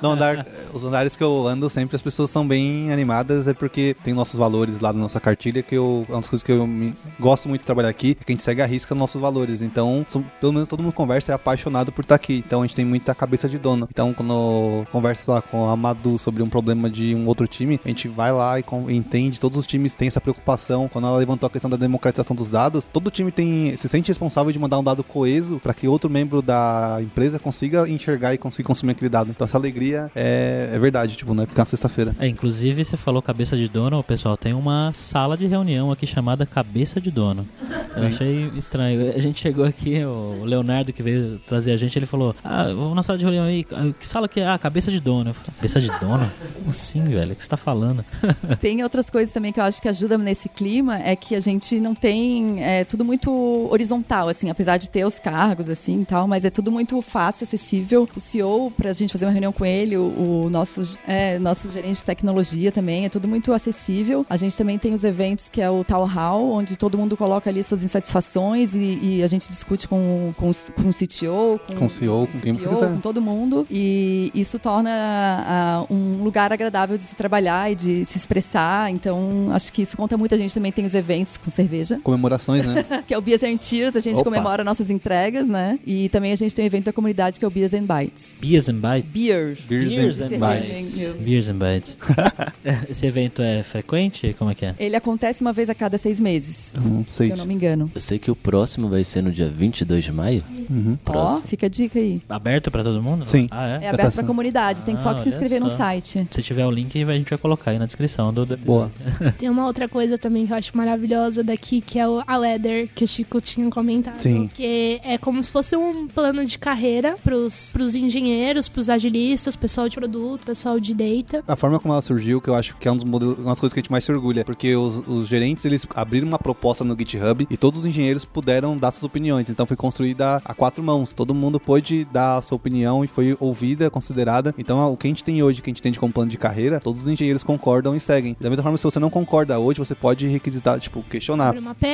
[0.00, 3.96] no andar, os andares que eu ando sempre as pessoas são bem animadas, é porque
[4.04, 6.64] tem nossos valores lá na nossa cartilha, que eu, é uma das coisas que eu
[6.64, 9.60] me- gosto muito de trabalhar aqui, é que a gente segue a risca nossos valores.
[9.60, 12.44] Então, são- pelo menos todo mundo conversa é apaixonado por estar aqui.
[12.46, 13.88] Então a gente tem muita cabeça de dono.
[13.90, 17.80] Então, quando eu converso lá com a Madu sobre um problema de um outro time,
[17.84, 20.88] a gente vai lá e con- entende, todos os times têm essa preocupação.
[20.88, 24.52] Quando ela levantou a questão da democratização dos dados, todo time tem se sente responsável
[24.52, 28.66] de mandar um dado coeso para que outro membro da empresa consiga enxergar e consiga
[28.66, 29.30] consumir aquele dado.
[29.30, 32.14] Então essa alegria é, é verdade, tipo, não é ficar na sexta-feira.
[32.18, 36.46] É, inclusive você falou cabeça de dono, pessoal, tem uma sala de reunião aqui chamada
[36.46, 37.46] cabeça de dono.
[37.70, 38.06] Eu Sim.
[38.06, 39.14] achei estranho.
[39.14, 42.94] A gente chegou aqui, o Leonardo que veio trazer a gente, ele falou: Ah, vamos
[42.94, 43.64] na sala de reunião aí.
[43.64, 44.48] Que sala que é?
[44.48, 45.30] Ah, cabeça de dono.
[45.30, 46.30] Eu falei, cabeça de dono?
[46.54, 47.32] Como assim, velho?
[47.32, 48.04] O que você tá falando?
[48.60, 51.78] Tem outras coisas também que eu acho que ajudam nesse clima, é que a gente
[51.80, 53.30] não tem bem, é tudo muito
[53.70, 58.08] horizontal, assim, apesar de ter os cargos, assim, tal, mas é tudo muito fácil, acessível.
[58.16, 61.96] O CEO, pra gente fazer uma reunião com ele, o, o nosso, é, nosso gerente
[61.96, 64.24] de tecnologia também, é tudo muito acessível.
[64.28, 67.50] A gente também tem os eventos que é o Town Hall, onde todo mundo coloca
[67.50, 71.86] ali suas insatisfações e, e a gente discute com, com, com o CTO, com, Com
[71.86, 72.88] o CEO, com quem você CPO, quiser.
[72.88, 73.66] com todo mundo.
[73.70, 78.90] E isso torna ah, um lugar agradável de se trabalhar e de se expressar.
[78.90, 80.34] Então, acho que isso conta muito.
[80.34, 82.84] A gente também tem os eventos com cerveja, Comemorações, né?
[83.06, 83.96] que é o Beers and Tears.
[83.96, 84.24] A gente Opa.
[84.24, 85.78] comemora nossas entregas, né?
[85.86, 88.38] E também a gente tem o evento da comunidade que é o Beers and Bites.
[88.40, 89.10] Beers and Bites.
[89.12, 89.58] Beer.
[89.68, 90.98] Beers and Cerveja Bites.
[91.20, 91.98] Beers and Bites.
[92.88, 94.34] Esse evento é frequente?
[94.38, 94.74] Como é que é?
[94.78, 96.74] Ele acontece uma vez a cada seis meses,
[97.08, 97.26] sei.
[97.26, 97.90] se eu não me engano.
[97.94, 100.42] Eu sei que o próximo vai ser no dia 22 de maio.
[100.70, 100.96] Uhum.
[101.06, 101.42] Ó, Próximo.
[101.48, 102.20] fica a dica aí.
[102.28, 103.24] Aberto pra todo mundo?
[103.26, 103.48] Sim.
[103.50, 103.74] Ah, é?
[103.76, 104.14] É tá aberto sendo.
[104.20, 105.76] pra comunidade, tem só Ah, que se inscrever no só.
[105.78, 106.26] site.
[106.30, 108.46] Se tiver o link, a gente vai colocar aí na descrição do...
[108.46, 108.90] do- Boa.
[109.38, 112.88] Tem uma outra coisa também que eu acho maravilhosa daqui, que é o, a Leather,
[112.94, 114.18] que o Chico tinha comentado.
[114.18, 114.50] Sim.
[114.52, 119.88] Que é como se fosse um plano de carreira pros, pros engenheiros, pros agilistas, pessoal
[119.88, 121.44] de produto, pessoal de data.
[121.46, 123.60] A forma como ela surgiu, que eu acho que é um dos modelos, uma das
[123.60, 126.84] coisas que a gente mais se orgulha, porque os, os gerentes eles abriram uma proposta
[126.84, 129.48] no GitHub e todos os engenheiros puderam dar suas opiniões.
[129.48, 131.12] Então foi construída a quatro mãos.
[131.12, 134.54] Todo mundo pôde dar a sua opinião e foi ouvida, considerada.
[134.58, 136.38] Então o que a gente tem hoje, que a gente tem de como plano de
[136.38, 138.36] carreira, todos os engenheiros concordam e seguem.
[138.40, 141.56] Da mesma forma, se você não concorda hoje, você pode requisitar, tipo, questionar.
[141.56, 141.86] Uma PR.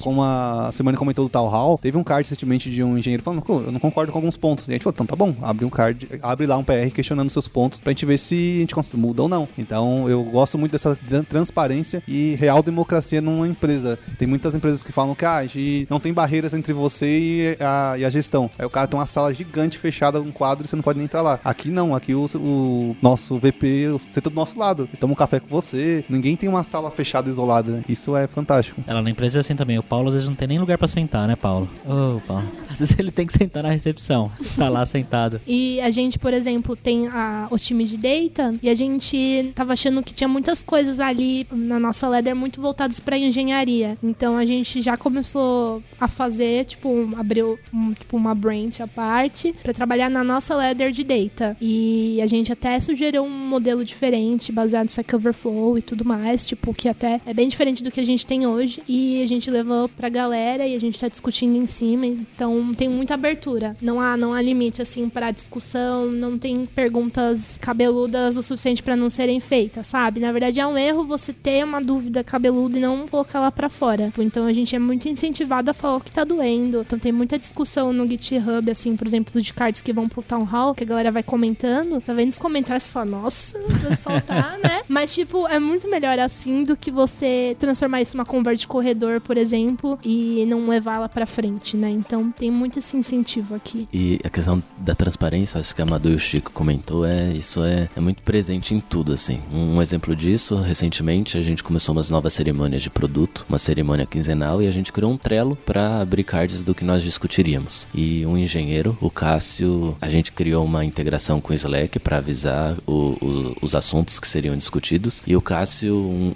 [0.00, 3.42] Como a semana comentou do Tal Hall, teve um card recentemente de um engenheiro falando,
[3.42, 4.66] "Pô, eu não concordo com alguns pontos.
[4.66, 7.30] E a gente falou, então tá bom, abre um card, abre lá um PR questionando
[7.30, 9.48] seus pontos pra gente ver se a gente muda ou não.
[9.58, 13.98] Então eu gosto muito dessa tran- transparência e real democracia numa empresa.
[14.18, 17.56] Tem muitas empresas que falam que ah, a gente não tem barreiras entre você e
[17.60, 18.50] a, e a gestão.
[18.58, 21.04] Aí o cara tem uma sala gigante fechada, um quadro e você não pode nem
[21.04, 21.38] entrar lá.
[21.44, 25.48] Aqui não, aqui o, o nosso VP senta do nosso lado, toma um café com
[25.48, 26.04] você.
[26.08, 27.84] Ninguém tem uma sala fechada isolada.
[27.88, 28.82] Isso é fantástico.
[28.86, 29.78] Ela na empresa assim também.
[29.78, 31.68] O Paulo às vezes não tem nem lugar pra sentar, né, Paulo?
[31.84, 32.44] Ô, Paulo.
[32.70, 34.30] Às vezes ele tem que sentar na recepção.
[34.56, 35.40] Tá lá sentado.
[35.46, 39.72] E a gente, por exemplo, tem a- o time de data e a gente tava
[39.72, 43.96] achando que tinha muitas coisas ali na nossa ladder muito voltadas para engenharia.
[44.02, 48.86] Então a gente já começou a fazer, tipo, um- abriu um- tipo, uma branch à
[48.86, 51.56] parte para trabalhar na nossa ladder de data.
[51.60, 56.46] E a gente até sugeriu um modelo diferente, baseado em Stack Overflow e tudo mais,
[56.46, 58.82] tipo, que até é bem diferente do que a gente tem hoje.
[58.88, 62.06] E a gente levou pra galera e a gente tá discutindo em cima.
[62.06, 63.76] Então tem muita abertura.
[63.80, 66.06] Não há, não há limite, assim, pra discussão.
[66.06, 70.20] Não tem perguntas cabeludas o suficiente pra não serem feitas, sabe?
[70.20, 73.68] Na verdade, é um erro você ter uma dúvida cabeluda e não colocar lá pra
[73.68, 74.12] fora.
[74.18, 76.80] Então a gente é muito incentivado a falar o que tá doendo.
[76.80, 80.44] Então tem muita discussão no GitHub, assim, por exemplo, de cards que vão pro Town
[80.44, 82.00] Hall, que a galera vai comentando.
[82.00, 84.82] Tá vendo os comentários e fala, nossa, o pessoal tá, né?
[84.88, 89.15] Mas, tipo, é muito melhor assim do que você transformar isso numa conversa de corredor,
[89.20, 91.90] por exemplo, e não levá-la pra frente, né?
[91.90, 93.88] Então tem muito esse incentivo aqui.
[93.92, 97.62] E a questão da transparência, acho que a Madu e o Chico comentou, é isso
[97.64, 99.40] é, é muito presente em tudo, assim.
[99.52, 104.06] Um, um exemplo disso, recentemente a gente começou umas novas cerimônias de produto, uma cerimônia
[104.06, 107.86] quinzenal, e a gente criou um trelo para abrir cards do que nós discutiríamos.
[107.94, 112.74] E um engenheiro, o Cássio, a gente criou uma integração com o Slack para avisar
[112.86, 115.22] o- o- os assuntos que seriam discutidos.
[115.26, 116.32] E o Cássio, um,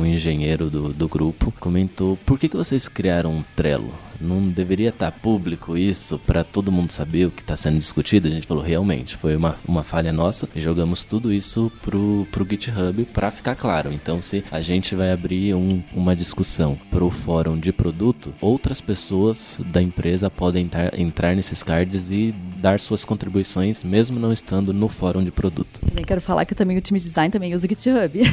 [0.00, 3.92] um engenheiro do, do grupo, comentou: por que, que vocês criaram um trelo?
[4.20, 8.28] Não deveria estar público isso para todo mundo saber o que está sendo discutido?
[8.28, 10.48] A gente falou, realmente, foi uma, uma falha nossa.
[10.54, 13.92] E jogamos tudo isso pro, pro GitHub para ficar claro.
[13.92, 19.62] Então, se a gente vai abrir um- uma discussão pro fórum de produto, outras pessoas
[19.66, 24.88] da empresa podem entrar, entrar nesses cards e dar suas contribuições, mesmo não estando no
[24.88, 25.80] fórum de produto.
[25.86, 28.20] Também quero falar que também o time de design também usa o GitHub.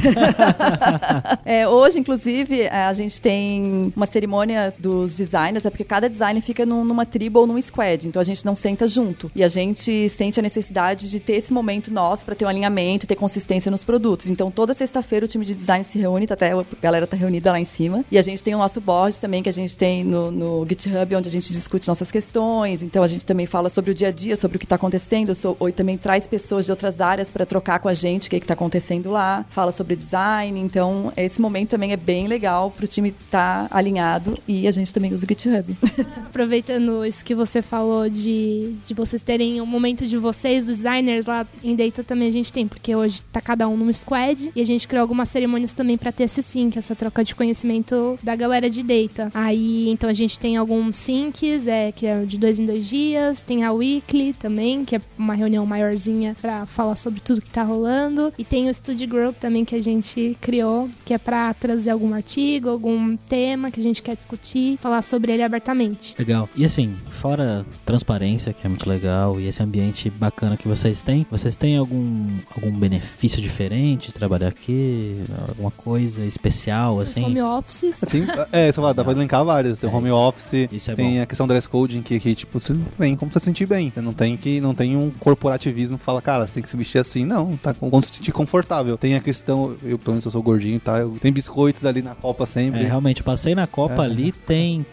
[1.44, 6.84] É, hoje, inclusive, a gente tem uma cerimônia dos designers, porque cada designer fica num-
[6.84, 9.30] numa tribo ou num squad, então a gente não senta junto.
[9.34, 13.06] E a gente sente a necessidade de ter esse momento nosso para ter um alinhamento,
[13.06, 14.28] ter consistência nos produtos.
[14.30, 17.50] Então, toda sexta-feira o time de design se reúne, tá até a galera tá reunida
[17.50, 18.04] lá em cima.
[18.10, 21.16] E a gente tem o nosso board também, que a gente tem no, no GitHub,
[21.16, 22.82] onde a gente discute nossas questões.
[22.82, 25.34] Então, a gente também fala sobre o dia a dia, sobre o que está acontecendo,
[25.34, 28.36] so- ou também traz pessoas de outras áreas para trocar com a gente o que
[28.36, 30.58] está acontecendo lá, fala sobre design.
[30.60, 34.92] Então, esse momento também é bem legal para o time estar alinhado e a gente
[34.92, 35.61] também usa o GitHub.
[35.62, 35.76] GitHub.
[36.26, 41.46] Aproveitando isso que você falou de, de vocês terem um momento de vocês, designers lá
[41.62, 44.66] em Data também a gente tem, porque hoje tá cada um num squad e a
[44.66, 48.68] gente criou algumas cerimônias também pra ter esse sync, essa troca de conhecimento da galera
[48.68, 49.30] de Data.
[49.34, 53.42] Aí, então a gente tem alguns syncs, é, que é de dois em dois dias,
[53.42, 57.62] tem a Weekly também, que é uma reunião maiorzinha pra falar sobre tudo que tá
[57.62, 61.90] rolando, e tem o Studio Group também que a gente criou, que é pra trazer
[61.90, 66.14] algum artigo, algum tema que a gente quer discutir, falar sobre ele abertamente.
[66.18, 66.48] Legal.
[66.56, 71.26] E assim, fora transparência, que é muito legal, e esse ambiente bacana que vocês têm,
[71.30, 75.22] vocês têm algum, algum benefício diferente de trabalhar aqui?
[75.48, 77.24] Alguma coisa especial, Os assim?
[77.24, 78.02] home offices.
[78.02, 79.78] Assim, é, você fala, dá pra linkar vários.
[79.78, 81.22] Tem É, home isso- office, isso é tem bom.
[81.22, 83.90] a questão do dress code, que, que tipo, você vem como você se sentir bem.
[83.94, 86.76] Você não tem que não tem um corporativismo que fala, cara, você tem que se
[86.76, 87.24] vestir assim.
[87.24, 88.96] Não, tá com se sentir confortável.
[88.96, 90.98] Tem a questão, eu pelo menos eu sou gordinho, tá?
[90.98, 92.82] Eu, tem biscoitos ali na copa É, sempre.
[92.82, 94.06] realmente, eu passei na Copa É.
[94.06, 94.84] ali, tem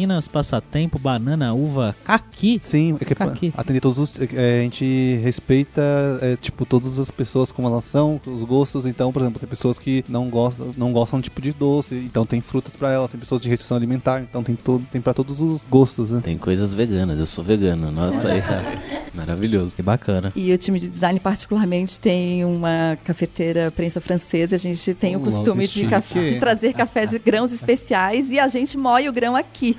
[0.00, 2.58] traquinas, passatempo, banana, uva, caqui.
[2.62, 3.52] Sim, é que Fica aqui.
[3.56, 4.18] atender todos os.
[4.34, 5.82] é, a gente respeita,
[6.22, 8.86] é, tipo, todas as pessoas como elas são, os gostos.
[8.86, 12.40] Então, por exemplo, tem pessoas que não gostam, não gostam tipo de doce, então tem
[12.40, 15.64] frutas pra elas, tem pessoas de restrição alimentar, então tem, todo, tem pra todos os
[15.68, 16.20] gostos, né?
[16.22, 17.90] Tem coisas veganas, eu sou vegano.
[17.90, 18.40] Nossa, aí,
[19.14, 19.76] maravilhoso.
[19.76, 20.32] Que bacana.
[20.34, 24.54] E o time de design, particularmente, tem uma cafeteira prensa francesa.
[24.56, 28.78] A gente tem o costume de, de trazer cafés e grãos especiais e a gente
[28.78, 29.76] moe o grão aqui.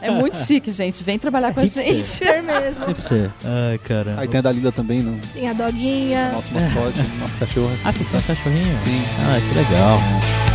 [0.00, 1.02] É muito chique, gente.
[1.04, 1.84] Vem trabalhar com a Hipster.
[1.84, 2.04] gente.
[2.06, 2.84] Super mesmo.
[2.84, 3.30] Pra você?
[3.44, 4.14] Ai, cara.
[4.18, 6.32] Aí tem a Dalila também, no Tem a doguinha.
[6.32, 7.72] nosso mascote, nosso cachorro.
[7.84, 8.78] Ah, você tem um cachorrinho?
[8.84, 9.02] Sim.
[9.20, 10.51] Ah, que legal.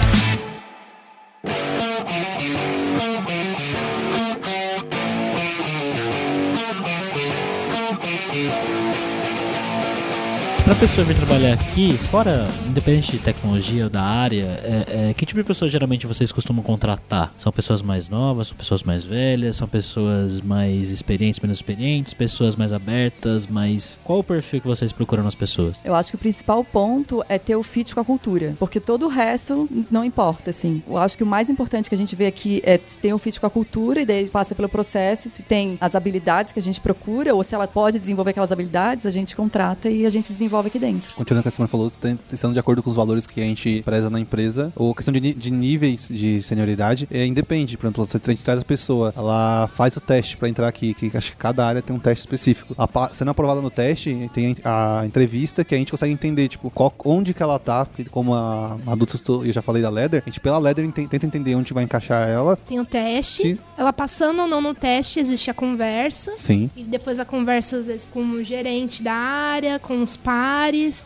[10.68, 15.26] Pra pessoa vir trabalhar aqui, fora, independente de tecnologia ou da área, é, é, que
[15.26, 17.34] tipo de pessoa geralmente vocês costumam contratar?
[17.38, 22.58] São pessoas mais novas, são pessoas mais velhas, são pessoas mais experientes, menos experientes, pessoas
[22.58, 25.78] mais abertas, mas qual o perfil que vocês procuram nas pessoas?
[25.86, 29.06] Eu acho que o principal ponto é ter o fit com a cultura, porque todo
[29.06, 30.84] o resto não importa, assim.
[30.86, 33.40] Eu acho que o mais importante que a gente vê aqui é tem o fit
[33.40, 36.82] com a cultura e daí passa pelo processo, se tem as habilidades que a gente
[36.82, 40.57] procura ou se ela pode desenvolver aquelas habilidades, a gente contrata e a gente desenvolve
[40.66, 41.14] aqui dentro.
[41.16, 41.88] Continuando o que a Simone falou,
[42.32, 45.34] estando de acordo com os valores que a gente preza na empresa, ou questão de,
[45.34, 47.78] de níveis de senioridade, é, independe.
[47.78, 50.94] Por exemplo, se a gente traz a pessoa, ela faz o teste pra entrar aqui,
[50.94, 52.76] que acho que cada área tem um teste específico.
[52.78, 56.94] A sendo aprovada no teste, tem a entrevista que a gente consegue entender, tipo, qual-
[57.06, 59.16] onde que ela tá, porque como a, a adulta
[59.46, 62.28] eu já falei da Leather, a gente pela Leather enten- tenta entender onde vai encaixar
[62.30, 62.56] ela.
[62.56, 63.42] Tem o teste.
[63.44, 63.60] Sim.
[63.78, 66.34] Ela passando ou não no teste, existe a conversa.
[66.38, 66.70] Sim.
[66.76, 70.47] E depois a conversa, às vezes, com o gerente da área, com os pares,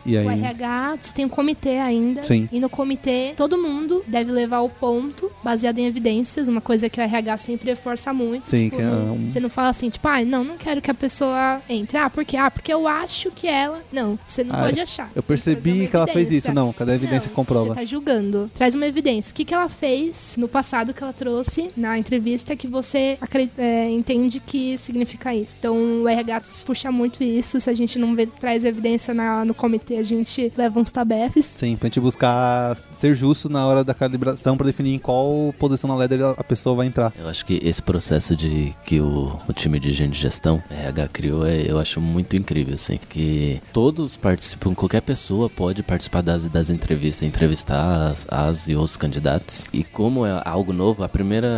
[0.06, 0.26] E aí?
[0.26, 0.98] o RH.
[1.00, 2.22] Você tem um comitê ainda.
[2.22, 2.48] Sim.
[2.52, 6.48] E no comitê, todo mundo deve levar o ponto baseado em evidências.
[6.48, 8.48] Uma coisa que o RH sempre reforça muito.
[8.48, 10.90] Sim, Tipo, que é um- Você não fala assim, tipo, ah, não, não quero que
[10.90, 11.96] a pessoa entre.
[11.98, 12.36] Ah, por quê?
[12.36, 13.82] Ah, porque eu acho que ela.
[13.92, 15.10] Não, você não Ah, pode achar.
[15.14, 16.52] Eu que percebi uma que ela fez isso.
[16.52, 17.66] Não, cadê a evidência Não, que comprova?
[17.68, 18.50] Você tá julgando.
[18.54, 19.32] Traz uma evidência.
[19.32, 23.50] O que, que ela fez no passado que ela trouxe na entrevista que você acre-
[23.56, 25.56] é, entende que significa isso.
[25.58, 27.58] Então o RH puxa muito isso.
[27.60, 31.44] Se a gente não vê, traz evidência na- no comitê, a gente leva uns tabefes.
[31.44, 35.88] Sim, pra gente buscar ser justo na hora da calibração pra definir em qual posição
[35.88, 37.12] na ladder a pessoa vai entrar.
[37.18, 41.08] Eu acho que esse processo de que o, o time de gente de gestão, RH,
[41.08, 43.00] criou, é, eu acho muito incrível, assim.
[43.08, 48.96] Que todos participam, qualquer pessoa pode participar das, das entrevistas, entrevistar as, as e os
[48.96, 49.64] candidatos.
[49.72, 51.48] E como é algo novo, a primeira.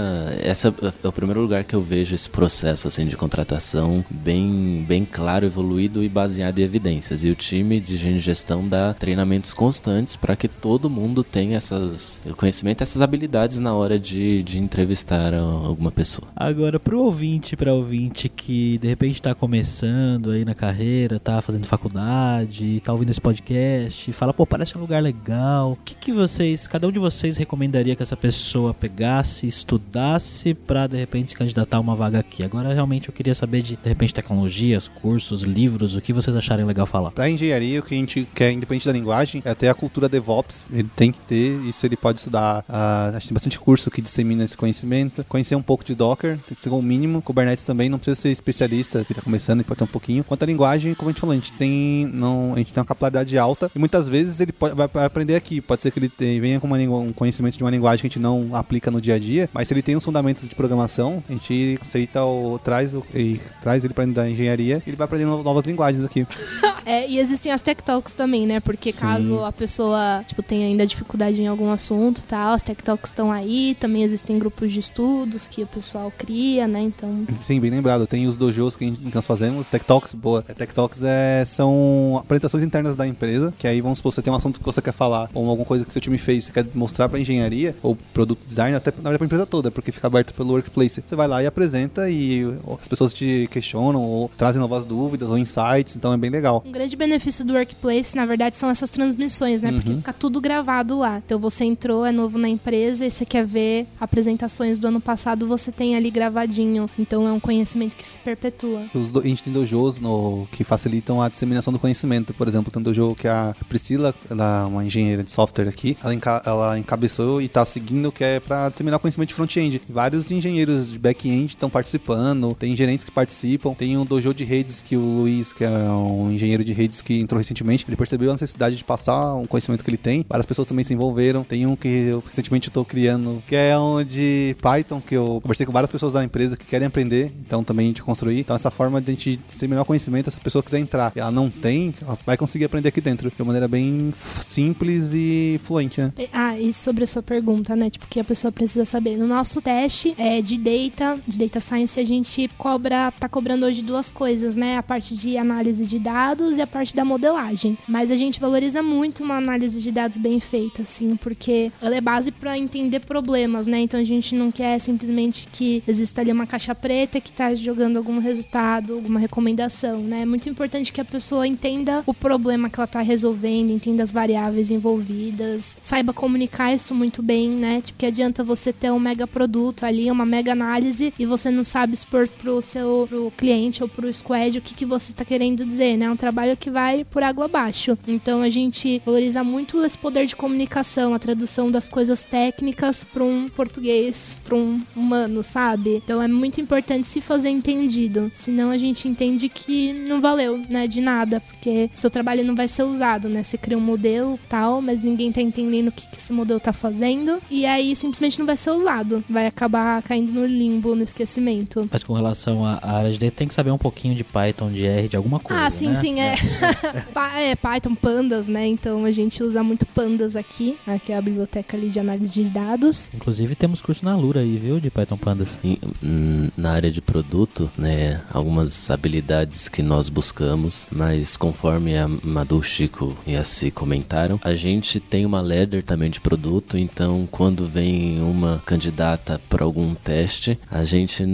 [0.43, 5.05] Essa é o primeiro lugar que eu vejo esse processo, assim, de contratação bem, bem
[5.05, 7.25] claro, evoluído e baseado em evidências.
[7.25, 11.57] E o time de gente de gestão dá treinamentos constantes para que todo mundo tenha
[11.57, 16.29] essas, o conhecimento, essas habilidades na hora de, de entrevistar alguma pessoa.
[16.35, 21.67] Agora, pro ouvinte, pra ouvinte que de repente tá começando aí na carreira, tá fazendo
[21.67, 25.73] faculdade, tá ouvindo esse podcast, e fala, pô, parece um lugar legal.
[25.73, 30.87] O que, que vocês, cada um de vocês recomendaria que essa pessoa pegasse, estudasse pra
[30.87, 32.43] de repente se candidatar a uma vaga aqui?
[32.43, 36.65] Agora, realmente, eu queria saber de, de repente, tecnologias, cursos, livros, o que vocês acharem
[36.65, 37.11] legal falar.
[37.11, 40.67] Pra engenharia, o que a gente quer, independente da linguagem, é ter a cultura DevOps.
[40.73, 42.65] Ele tem que ter, isso ele pode estudar.
[42.69, 45.25] ah, acho que tem bastante curso que dissemina esse conhecimento.
[45.29, 47.23] Conhecer um pouco de Docker, tem que ser o mínimo.
[47.23, 50.25] Kubernetes também, não precisa ser especialista, que tá começando, ele pode ser um pouquinho.
[50.25, 52.87] Quanto à linguagem, como a gente falou, a gente tem, não, a gente tem uma
[52.87, 55.61] capilaridade alta e muitas vezes ele pode, vai, aprender aqui.
[55.61, 58.19] Pode ser que ele venha com uma um conhecimento de uma linguagem que a gente
[58.19, 61.33] não aplica no dia a dia, mas se ele tem os fundamentos de programação, a
[61.33, 65.65] gente aceita o traz o, e traz ele para da engenharia, ele vai aprendendo novas
[65.65, 66.27] linguagens aqui.
[66.87, 68.61] É, e existem as Tech Talks também, né?
[68.61, 68.99] Porque Sim.
[68.99, 73.11] caso a pessoa, tipo, tenha ainda dificuldade em algum assunto e tal, as Tech Talks
[73.11, 73.77] estão aí.
[73.79, 76.81] Também existem grupos de estudos que o pessoal cria, né?
[76.83, 78.07] Então, Sim, bem lembrado.
[78.07, 79.69] Tem os dojos que, a gente- que nós fazemos.
[79.69, 80.45] Tech Talks, boa.
[80.49, 84.33] É, Tech Talks é, são apresentações internas da empresa, que aí vamos supor, você tem
[84.33, 86.67] um assunto que você quer falar, ou alguma coisa que seu time fez, você quer
[86.75, 90.33] mostrar pra engenharia, ou produto design, até na verdade pra empresa toda, porque fica aberto
[90.35, 91.03] pelo workplace.
[91.05, 92.43] Você vai lá e apresenta e
[92.81, 96.63] as pessoas te questionam, ou trazem novas dúvidas, ou insights, então é bem legal.
[96.65, 99.73] um grande benefício do Workplace, na verdade, são essas transmissões, né?
[99.73, 99.97] Porque Uhum.
[99.99, 101.23] fica tudo gravado lá.
[101.25, 105.47] Então você entrou, é novo na empresa e você quer ver apresentações do ano passado,
[105.49, 106.89] você tem ali gravadinho.
[106.99, 108.85] Então é um conhecimento que se perpetua.
[108.93, 112.33] Do- a gente tem dojos no, que facilitam a disseminação do conhecimento.
[112.35, 115.97] Por exemplo, tem um dojo que a Priscila, ela é uma engenheira de software aqui,
[116.03, 119.81] ela, enca- ela encabeçou e está seguindo, que é para disseminar conhecimento de front-end.
[119.89, 124.83] Vários engenheiros de back-end estão participando, tem gerentes que participam, tem um dojo de redes
[124.83, 128.33] que o Luiz, que é um engenheiro de redes que entrou recentemente, ele percebeu a
[128.33, 130.25] necessidade de passar um conhecimento que ele tem.
[130.29, 131.45] Várias pessoas também se envolveram.
[131.45, 135.67] Tem um que eu recentemente estou criando, que é um de Python, que eu conversei
[135.67, 138.41] com várias pessoas da empresa que querem aprender, então também de construir.
[138.41, 141.31] Então essa forma de a gente disseminar conhecimento, se a pessoa quiser entrar e ela
[141.31, 146.01] não tem, ela vai conseguir aprender aqui dentro de uma maneira bem simples e fluente,
[146.01, 146.13] né?
[146.33, 147.91] Ah, e sobre a sua pergunta, né?
[147.91, 149.17] Tipo, que a pessoa precisa saber.
[149.17, 153.83] No nosso teste é, de data, de data science, a gente cobra, tá cobrando hoje
[153.83, 154.77] duas coisas, né?
[154.77, 157.77] A parte de análise de dados e a parte da modelagem.
[157.89, 162.01] Mas a gente valoriza muito uma análise de dados bem feita, assim, porque ela é
[162.01, 163.81] base para entender problemas, né?
[163.81, 167.97] Então a gente não quer simplesmente que exista ali uma caixa preta que tá jogando
[167.97, 170.23] algum resultado, alguma recomendação, né?
[170.23, 174.13] É muito importante que a pessoa entenda o problema que ela tá resolvendo, entenda as
[174.13, 177.81] variáveis envolvidas, saiba comunicar isso muito bem, né?
[177.81, 181.65] Tipo, que adianta você ter um mega produto ali, uma mega análise, e você não
[181.65, 185.65] sabe expor pro seu pro cliente ou pro squad o que, que você tá querendo
[185.65, 186.07] dizer, né?
[186.07, 187.97] É um trabalho que vai por água abaixo.
[188.07, 193.25] Então a gente valoriza muito esse poder de comunicação, a tradução das coisas técnicas para
[193.25, 195.97] um português, para um humano, sabe?
[196.05, 198.31] Então é muito importante se fazer entendido.
[198.35, 200.87] Senão a gente entende que não valeu, né?
[200.87, 203.43] De nada, porque seu trabalho não vai ser usado, né?
[203.43, 206.73] Você cria um modelo tal, mas ninguém tá entendendo o que, que esse modelo tá
[206.73, 207.41] fazendo.
[207.51, 209.25] E aí simplesmente não vai ser usado.
[209.29, 211.89] Vai acabar caindo no limbo, no esquecimento.
[211.91, 215.09] Mas com relação à área de tem que saber um pouquinho de Python, de R,
[215.09, 215.65] de alguma coisa.
[215.65, 215.95] ah, sim, né?
[215.95, 216.35] sim, é.
[217.35, 217.57] É.
[217.57, 218.67] Python, Pandas, né?
[218.67, 221.01] Então a gente usa muito Pandas aqui, né?
[221.03, 223.11] que é a biblioteca ali de análise de dados.
[223.13, 224.79] Inclusive temos curso na Lura aí, viu?
[224.79, 225.59] De Python Pandas.
[225.65, 232.07] E, hum, na área de produto, né, algumas habilidades que nós buscamos, mas conforme a
[232.07, 237.27] Madu, Chico e a Si comentaram, a gente tem uma ladder também de produto, então
[237.31, 241.25] quando vem uma candidata para algum teste, a gente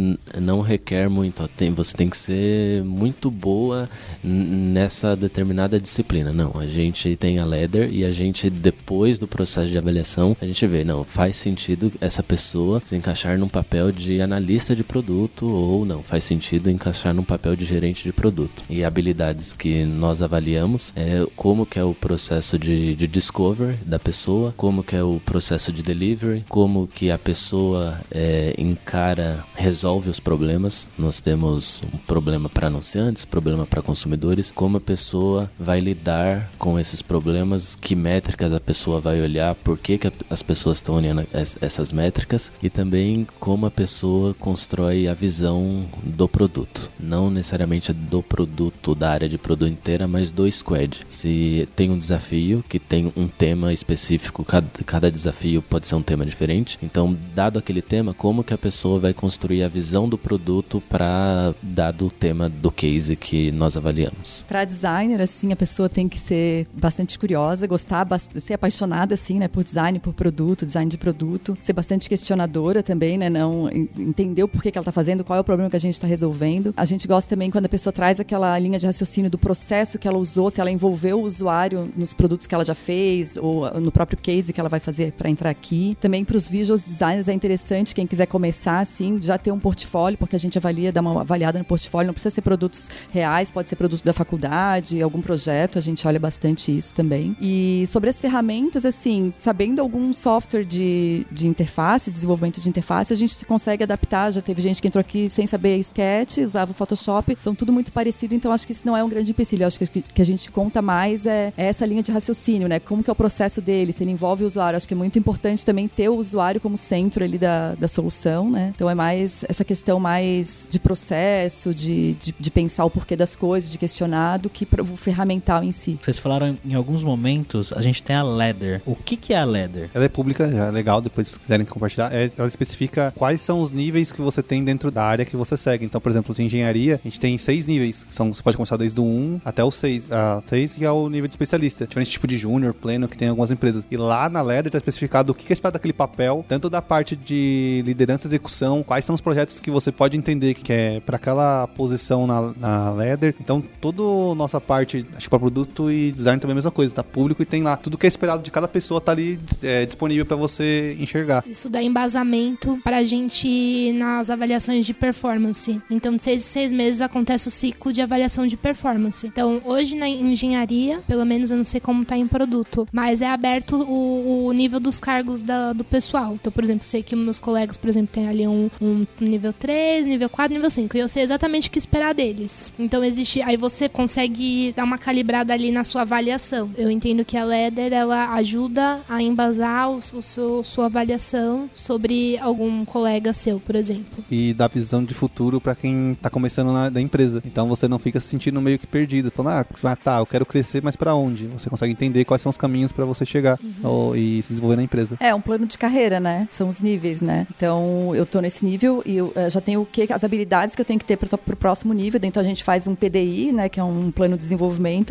[0.40, 3.88] não requer muito, tem, você tem que ser muito boa
[4.22, 5.39] nessa determinada
[5.80, 6.32] disciplina.
[6.32, 10.46] Não, a gente tem a ladder e a gente, depois do processo de avaliação, a
[10.46, 15.46] gente vê, não, faz sentido essa pessoa se encaixar num papel de analista de produto
[15.46, 18.62] ou não, faz sentido encaixar num papel de gerente de produto.
[18.68, 23.98] E habilidades que nós avaliamos é como que é o processo de, de discover da
[23.98, 30.10] pessoa, como que é o processo de delivery, como que a pessoa é, encara, resolve
[30.10, 30.88] os problemas.
[30.98, 36.78] Nós temos um problema para anunciantes, problema para consumidores, como a pessoa vai lidar com
[36.78, 41.26] esses problemas, que métricas a pessoa vai olhar, por que, que as pessoas estão olhando
[41.34, 46.90] es- essas métricas e também como a pessoa constrói a visão do produto.
[46.98, 51.00] Não necessariamente do produto, da área de produto inteira, mas do squad.
[51.08, 56.02] Se tem um desafio que tem um tema específico, cada, cada desafio pode ser um
[56.02, 56.78] tema diferente.
[56.82, 61.54] Então, dado aquele tema, como que a pessoa vai construir a visão do produto para
[61.62, 64.44] dado o tema do case que nós avaliamos?
[64.48, 68.06] Para designer, assim, a pessoa tem que ser bastante curiosa, gostar,
[68.38, 73.16] ser apaixonada, assim, né, por design, por produto, design de produto, ser bastante questionadora também,
[73.18, 75.76] né, não en- entender o porquê que ela está fazendo, qual é o problema que
[75.76, 76.72] a gente está resolvendo.
[76.76, 80.06] A gente gosta também quando a pessoa traz aquela linha de raciocínio do processo que
[80.08, 83.80] ela usou, se ela envolveu o usuário nos produtos que ela já fez ou ah,
[83.80, 85.96] no próprio case que ela vai fazer para entrar aqui.
[86.00, 90.18] Também para os visual designers é interessante quem quiser começar, assim, já ter um portfólio,
[90.18, 93.68] porque a gente avalia, dá uma avaliada no portfólio, não precisa ser produtos reais, pode
[93.68, 97.36] ser produto da faculdade, algum projeto, a gente olha bastante isso também.
[97.40, 103.16] E sobre as ferramentas, assim, sabendo algum software de, de interface, desenvolvimento de interface, a
[103.16, 104.30] gente consegue adaptar.
[104.30, 107.92] Já teve gente que entrou aqui sem saber Sketch, usava o Photoshop, são tudo muito
[107.92, 109.66] parecido, então acho que isso não é um grande empecilho.
[109.66, 112.78] Acho que que a gente conta mais é, é essa linha de raciocínio, né?
[112.78, 114.76] Como que é o processo dele, se ele envolve o usuário.
[114.76, 118.50] Acho que é muito importante também ter o usuário como centro ali da, da solução,
[118.50, 118.72] né?
[118.74, 123.34] Então é mais essa questão mais de processo, de, de, de pensar o porquê das
[123.34, 125.98] coisas, de questionar, do que o ferramental em si.
[126.00, 128.82] Vocês falaram em alguns momentos, a gente tem a ladder.
[128.84, 129.90] O que, que é a ladder?
[129.94, 132.12] Ela é pública, já é legal, depois se quiserem compartilhar.
[132.12, 135.56] É, ela especifica quais são os níveis que você tem dentro da área que você
[135.56, 135.84] segue.
[135.84, 138.06] Então, por exemplo, em engenharia, a gente tem seis níveis.
[138.10, 140.10] São, você pode começar desde o 1 até o 6.
[140.12, 141.86] A 6 que é o nível de especialista.
[141.86, 143.86] Diferente tipo de júnior, pleno, que tem em algumas empresas.
[143.90, 147.14] E lá na Ladder está especificado o que é esperado daquele papel, tanto da parte
[147.14, 151.16] de liderança e execução, quais são os projetos que você pode entender que é para
[151.16, 153.34] aquela posição na, na Ladder.
[153.40, 156.70] Então, toda a nossa parte, acho que para produto e design também é a mesma
[156.70, 159.38] coisa, tá público e tem lá tudo que é esperado de cada pessoa tá ali
[159.62, 161.44] é, disponível para você enxergar.
[161.46, 165.80] Isso dá embasamento pra gente ir nas avaliações de performance.
[165.90, 169.26] Então, de seis em seis meses acontece o ciclo de avaliação de performance.
[169.26, 173.28] Então, hoje na engenharia, pelo menos eu não sei como tá em produto, mas é
[173.28, 176.34] aberto o, o nível dos cargos da- do pessoal.
[176.34, 180.06] Então, por exemplo, sei que meus colegas, por exemplo, tem ali um, um nível 3,
[180.06, 180.96] nível 4, nível 5.
[180.96, 182.72] E eu sei exatamente o que esperar deles.
[182.78, 183.42] Então, existe.
[183.42, 186.70] Aí você consegue dar uma calibrada ali na sua avaliação.
[186.76, 192.38] Eu entendo que a Leder ela ajuda a embasar o, o seu, sua avaliação sobre
[192.38, 194.24] algum colega seu, por exemplo.
[194.30, 197.42] E dá visão de futuro para quem tá começando na da empresa.
[197.44, 200.82] Então você não fica se sentindo meio que perdido, falando, ah, tá, eu quero crescer,
[200.82, 201.46] mas para onde?
[201.48, 204.82] Você consegue entender quais são os caminhos para você chegar ou- e se desenvolver na
[204.82, 205.16] empresa.
[205.20, 206.48] É um plano de carreira, né?
[206.50, 207.46] São os níveis, né?
[207.56, 210.80] Então, eu tô nesse nível e eu eh, já tenho o que as habilidades que
[210.80, 212.20] eu tenho que ter para o próximo nível.
[212.22, 214.59] Então, a gente faz um PDI, né, que é um plano de desenvolvimento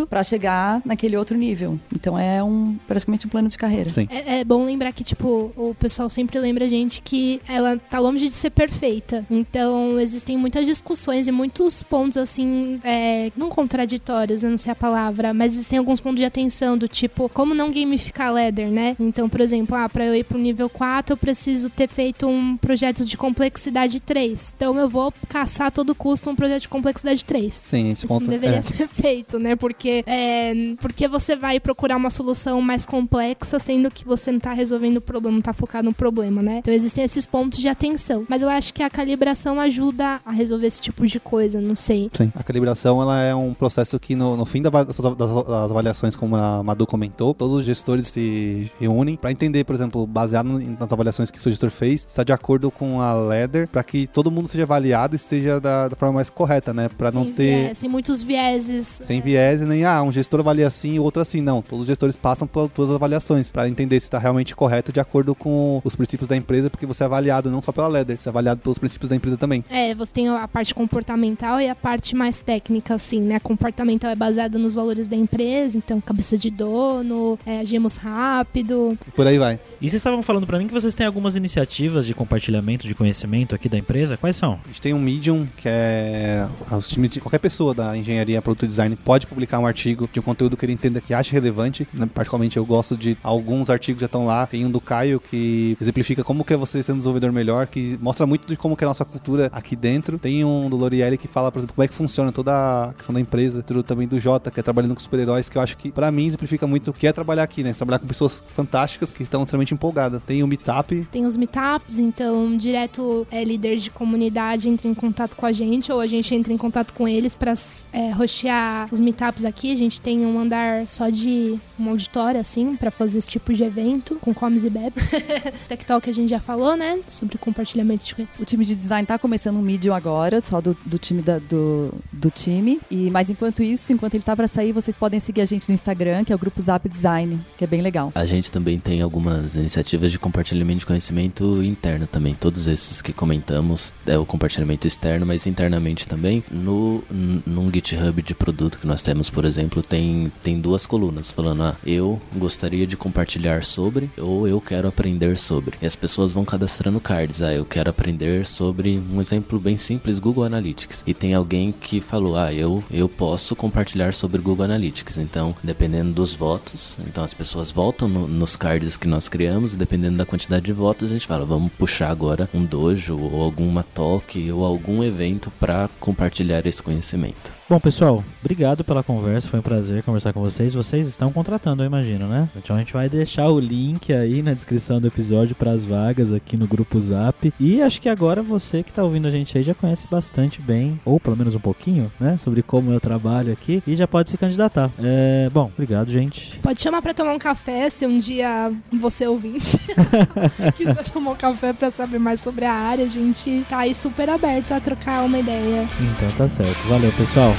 [0.08, 1.80] para chegar naquele outro nível.
[1.94, 3.90] Então, é um praticamente um plano de carreira.
[3.90, 4.08] Sim.
[4.10, 8.00] É, é bom lembrar que, tipo, o pessoal sempre lembra a gente que ela tá
[8.00, 9.26] longe de ser perfeita.
[9.30, 14.76] Então, existem muitas discussões e muitos pontos, assim, é, não contraditórios, eu não sei a
[14.76, 18.96] palavra, mas existem alguns pontos de atenção, do tipo, como não gamificar ladder, né?
[19.00, 22.58] Então, por exemplo, ah, pra eu ir pro nível 4, eu preciso ter feito um
[22.58, 24.54] projeto de complexidade 3.
[24.56, 27.54] Então, eu vou caçar a todo custo um projeto de complexidade 3.
[27.54, 28.62] Sim, esse Isso ponto não deveria é.
[28.62, 29.56] ser feito, né?
[29.56, 34.54] Porque, é, porque você vai procurar uma solução mais complexa, sendo que você não tá
[34.54, 36.58] resolvendo o problema, não tá focado no problema, né?
[36.60, 38.26] Então existem esses pontos de atenção.
[38.28, 42.10] Mas eu acho que a calibração ajuda a resolver esse tipo de coisa, não sei.
[42.14, 42.32] Sim.
[42.36, 46.36] A calibração ela é um processo que no, no fim da, das, das- avaliações, como
[46.36, 51.30] a Madu comentou, todos os gestores se reúnem para entender, por exemplo, baseado nas avaliações
[51.32, 54.48] que o seu gestor fez, está de acordo com a Ladder para que todo mundo
[54.48, 56.90] seja avaliado e esteja da, da forma mais correta, né?
[56.98, 59.00] Para não ter viés, sem muitos vieses.
[59.04, 61.42] sem viés e nem ah, um gestor avalia assim e outro assim.
[61.42, 64.92] Não, todos os gestores passam por todas as avaliações para entender se está realmente correto
[64.92, 68.20] de acordo com os princípios da empresa, porque você é avaliado não só pela Ladder,
[68.20, 69.64] você é avaliado pelos princípios da empresa também.
[69.70, 73.40] É, você tem a parte comportamental e a parte mais técnica, assim, né?
[73.40, 78.98] Comportamental é baseado nos valores da empresa, então cabeça de dono, é, agimos rápido.
[79.08, 79.60] E por aí vai.
[79.80, 83.54] E vocês estavam falando pra mim que vocês têm algumas iniciativas de compartilhamento de conhecimento
[83.54, 84.18] aqui da empresa.
[84.18, 84.60] Quais são?
[84.64, 88.66] A gente tem um Medium, que é os times de qualquer pessoa da engenharia, produto
[88.66, 91.88] e design pode publicar um artigo de um conteúdo que ele entenda que acha relevante.
[91.94, 92.08] né?
[92.14, 94.46] Particularmente eu gosto de alguns artigos já estão lá.
[94.46, 97.98] Tem um do Caio que exemplifica como que é você ser um desenvolvedor melhor, que
[98.02, 100.18] mostra muito de como que é a nossa cultura aqui dentro.
[100.18, 103.14] Tem um do Lorielli que fala, por exemplo, como é que funciona toda a questão
[103.14, 103.64] da empresa.
[103.86, 106.68] Também do Jota, que é trabalhando com super-heróis, que eu acho que pra mim exemplifica
[106.68, 107.74] muito o que é trabalhar aqui, né?
[107.74, 110.24] Trabalhar com pessoas fantásticas que estão extremamente empolgadas.
[110.24, 115.36] Tem o Meetup, Tem os meetups, então direto é, líder de comunidade entra em contato
[115.36, 117.54] com a gente ou a gente entra em contato com eles para
[117.94, 119.72] é, rostear os meetups aqui.
[119.72, 123.64] A gente tem um andar só de um auditório, assim, para fazer esse tipo de
[123.64, 124.96] evento com comes e bebe.
[125.68, 127.00] Tech Talk a gente já falou, né?
[127.08, 128.36] Sobre compartilhamento de coisas.
[128.40, 131.94] O time de design tá começando um medium agora, só do, do time da- do,
[132.12, 132.80] do time.
[132.90, 135.74] E mas enquanto isso, enquanto ele tá para sair, vocês podem seguir a gente no
[135.76, 138.12] Instagram, que é o grupo Zap Design, que é bem legal.
[138.16, 142.34] A gente também tem algumas iniciativas de compartilhamento de conhecimento interno também.
[142.36, 146.44] Todos esses que comentamos é o compartilhamento externo, mas internamente também.
[146.52, 147.04] No
[147.46, 151.76] num GitHub de produto que nós temos, por exemplo, tem, tem duas colunas falando: ah,
[151.86, 155.78] eu gostaria de compartilhar sobre ou eu quero aprender sobre.
[155.82, 157.42] E as pessoas vão cadastrando cards.
[157.44, 161.04] Ah, eu quero aprender sobre um exemplo bem simples, Google Analytics.
[161.06, 165.18] E tem alguém que falou: ah, eu, eu posso compartilhar sobre Google Analytics.
[165.20, 170.18] Então, dependendo dos votos, então as pessoas votam no- nos cards que nós criamos, dependendo
[170.18, 174.52] da quantidade de votos, a gente fala: vamos puxar agora um dojo ou alguma talk
[174.52, 177.59] ou algum evento para compartilhar esse conhecimento.
[177.70, 179.48] Bom, pessoal, obrigado pela conversa.
[179.48, 180.74] Foi um prazer conversar com vocês.
[180.74, 182.50] Vocês estão contratando, eu imagino, né?
[182.56, 186.34] Então a gente vai deixar o link aí na descrição do episódio para as vagas
[186.34, 187.54] aqui no grupo Zap.
[187.60, 191.00] E acho que agora você que tá ouvindo a gente aí já conhece bastante bem,
[191.06, 192.40] ou pelo menos um pouquinho, né?
[192.40, 194.90] Sobre como eu trabalho aqui e já pode se candidatar.
[194.98, 196.58] É, bom, obrigado, gente.
[196.62, 199.78] Pode chamar pra tomar um café se um dia você ouvinte
[200.76, 203.06] quiser tomar um café pra saber mais sobre a área.
[203.06, 205.88] A gente tá aí super aberto a trocar uma ideia.
[206.02, 206.88] Então tá certo.
[206.88, 207.59] Valeu, pessoal.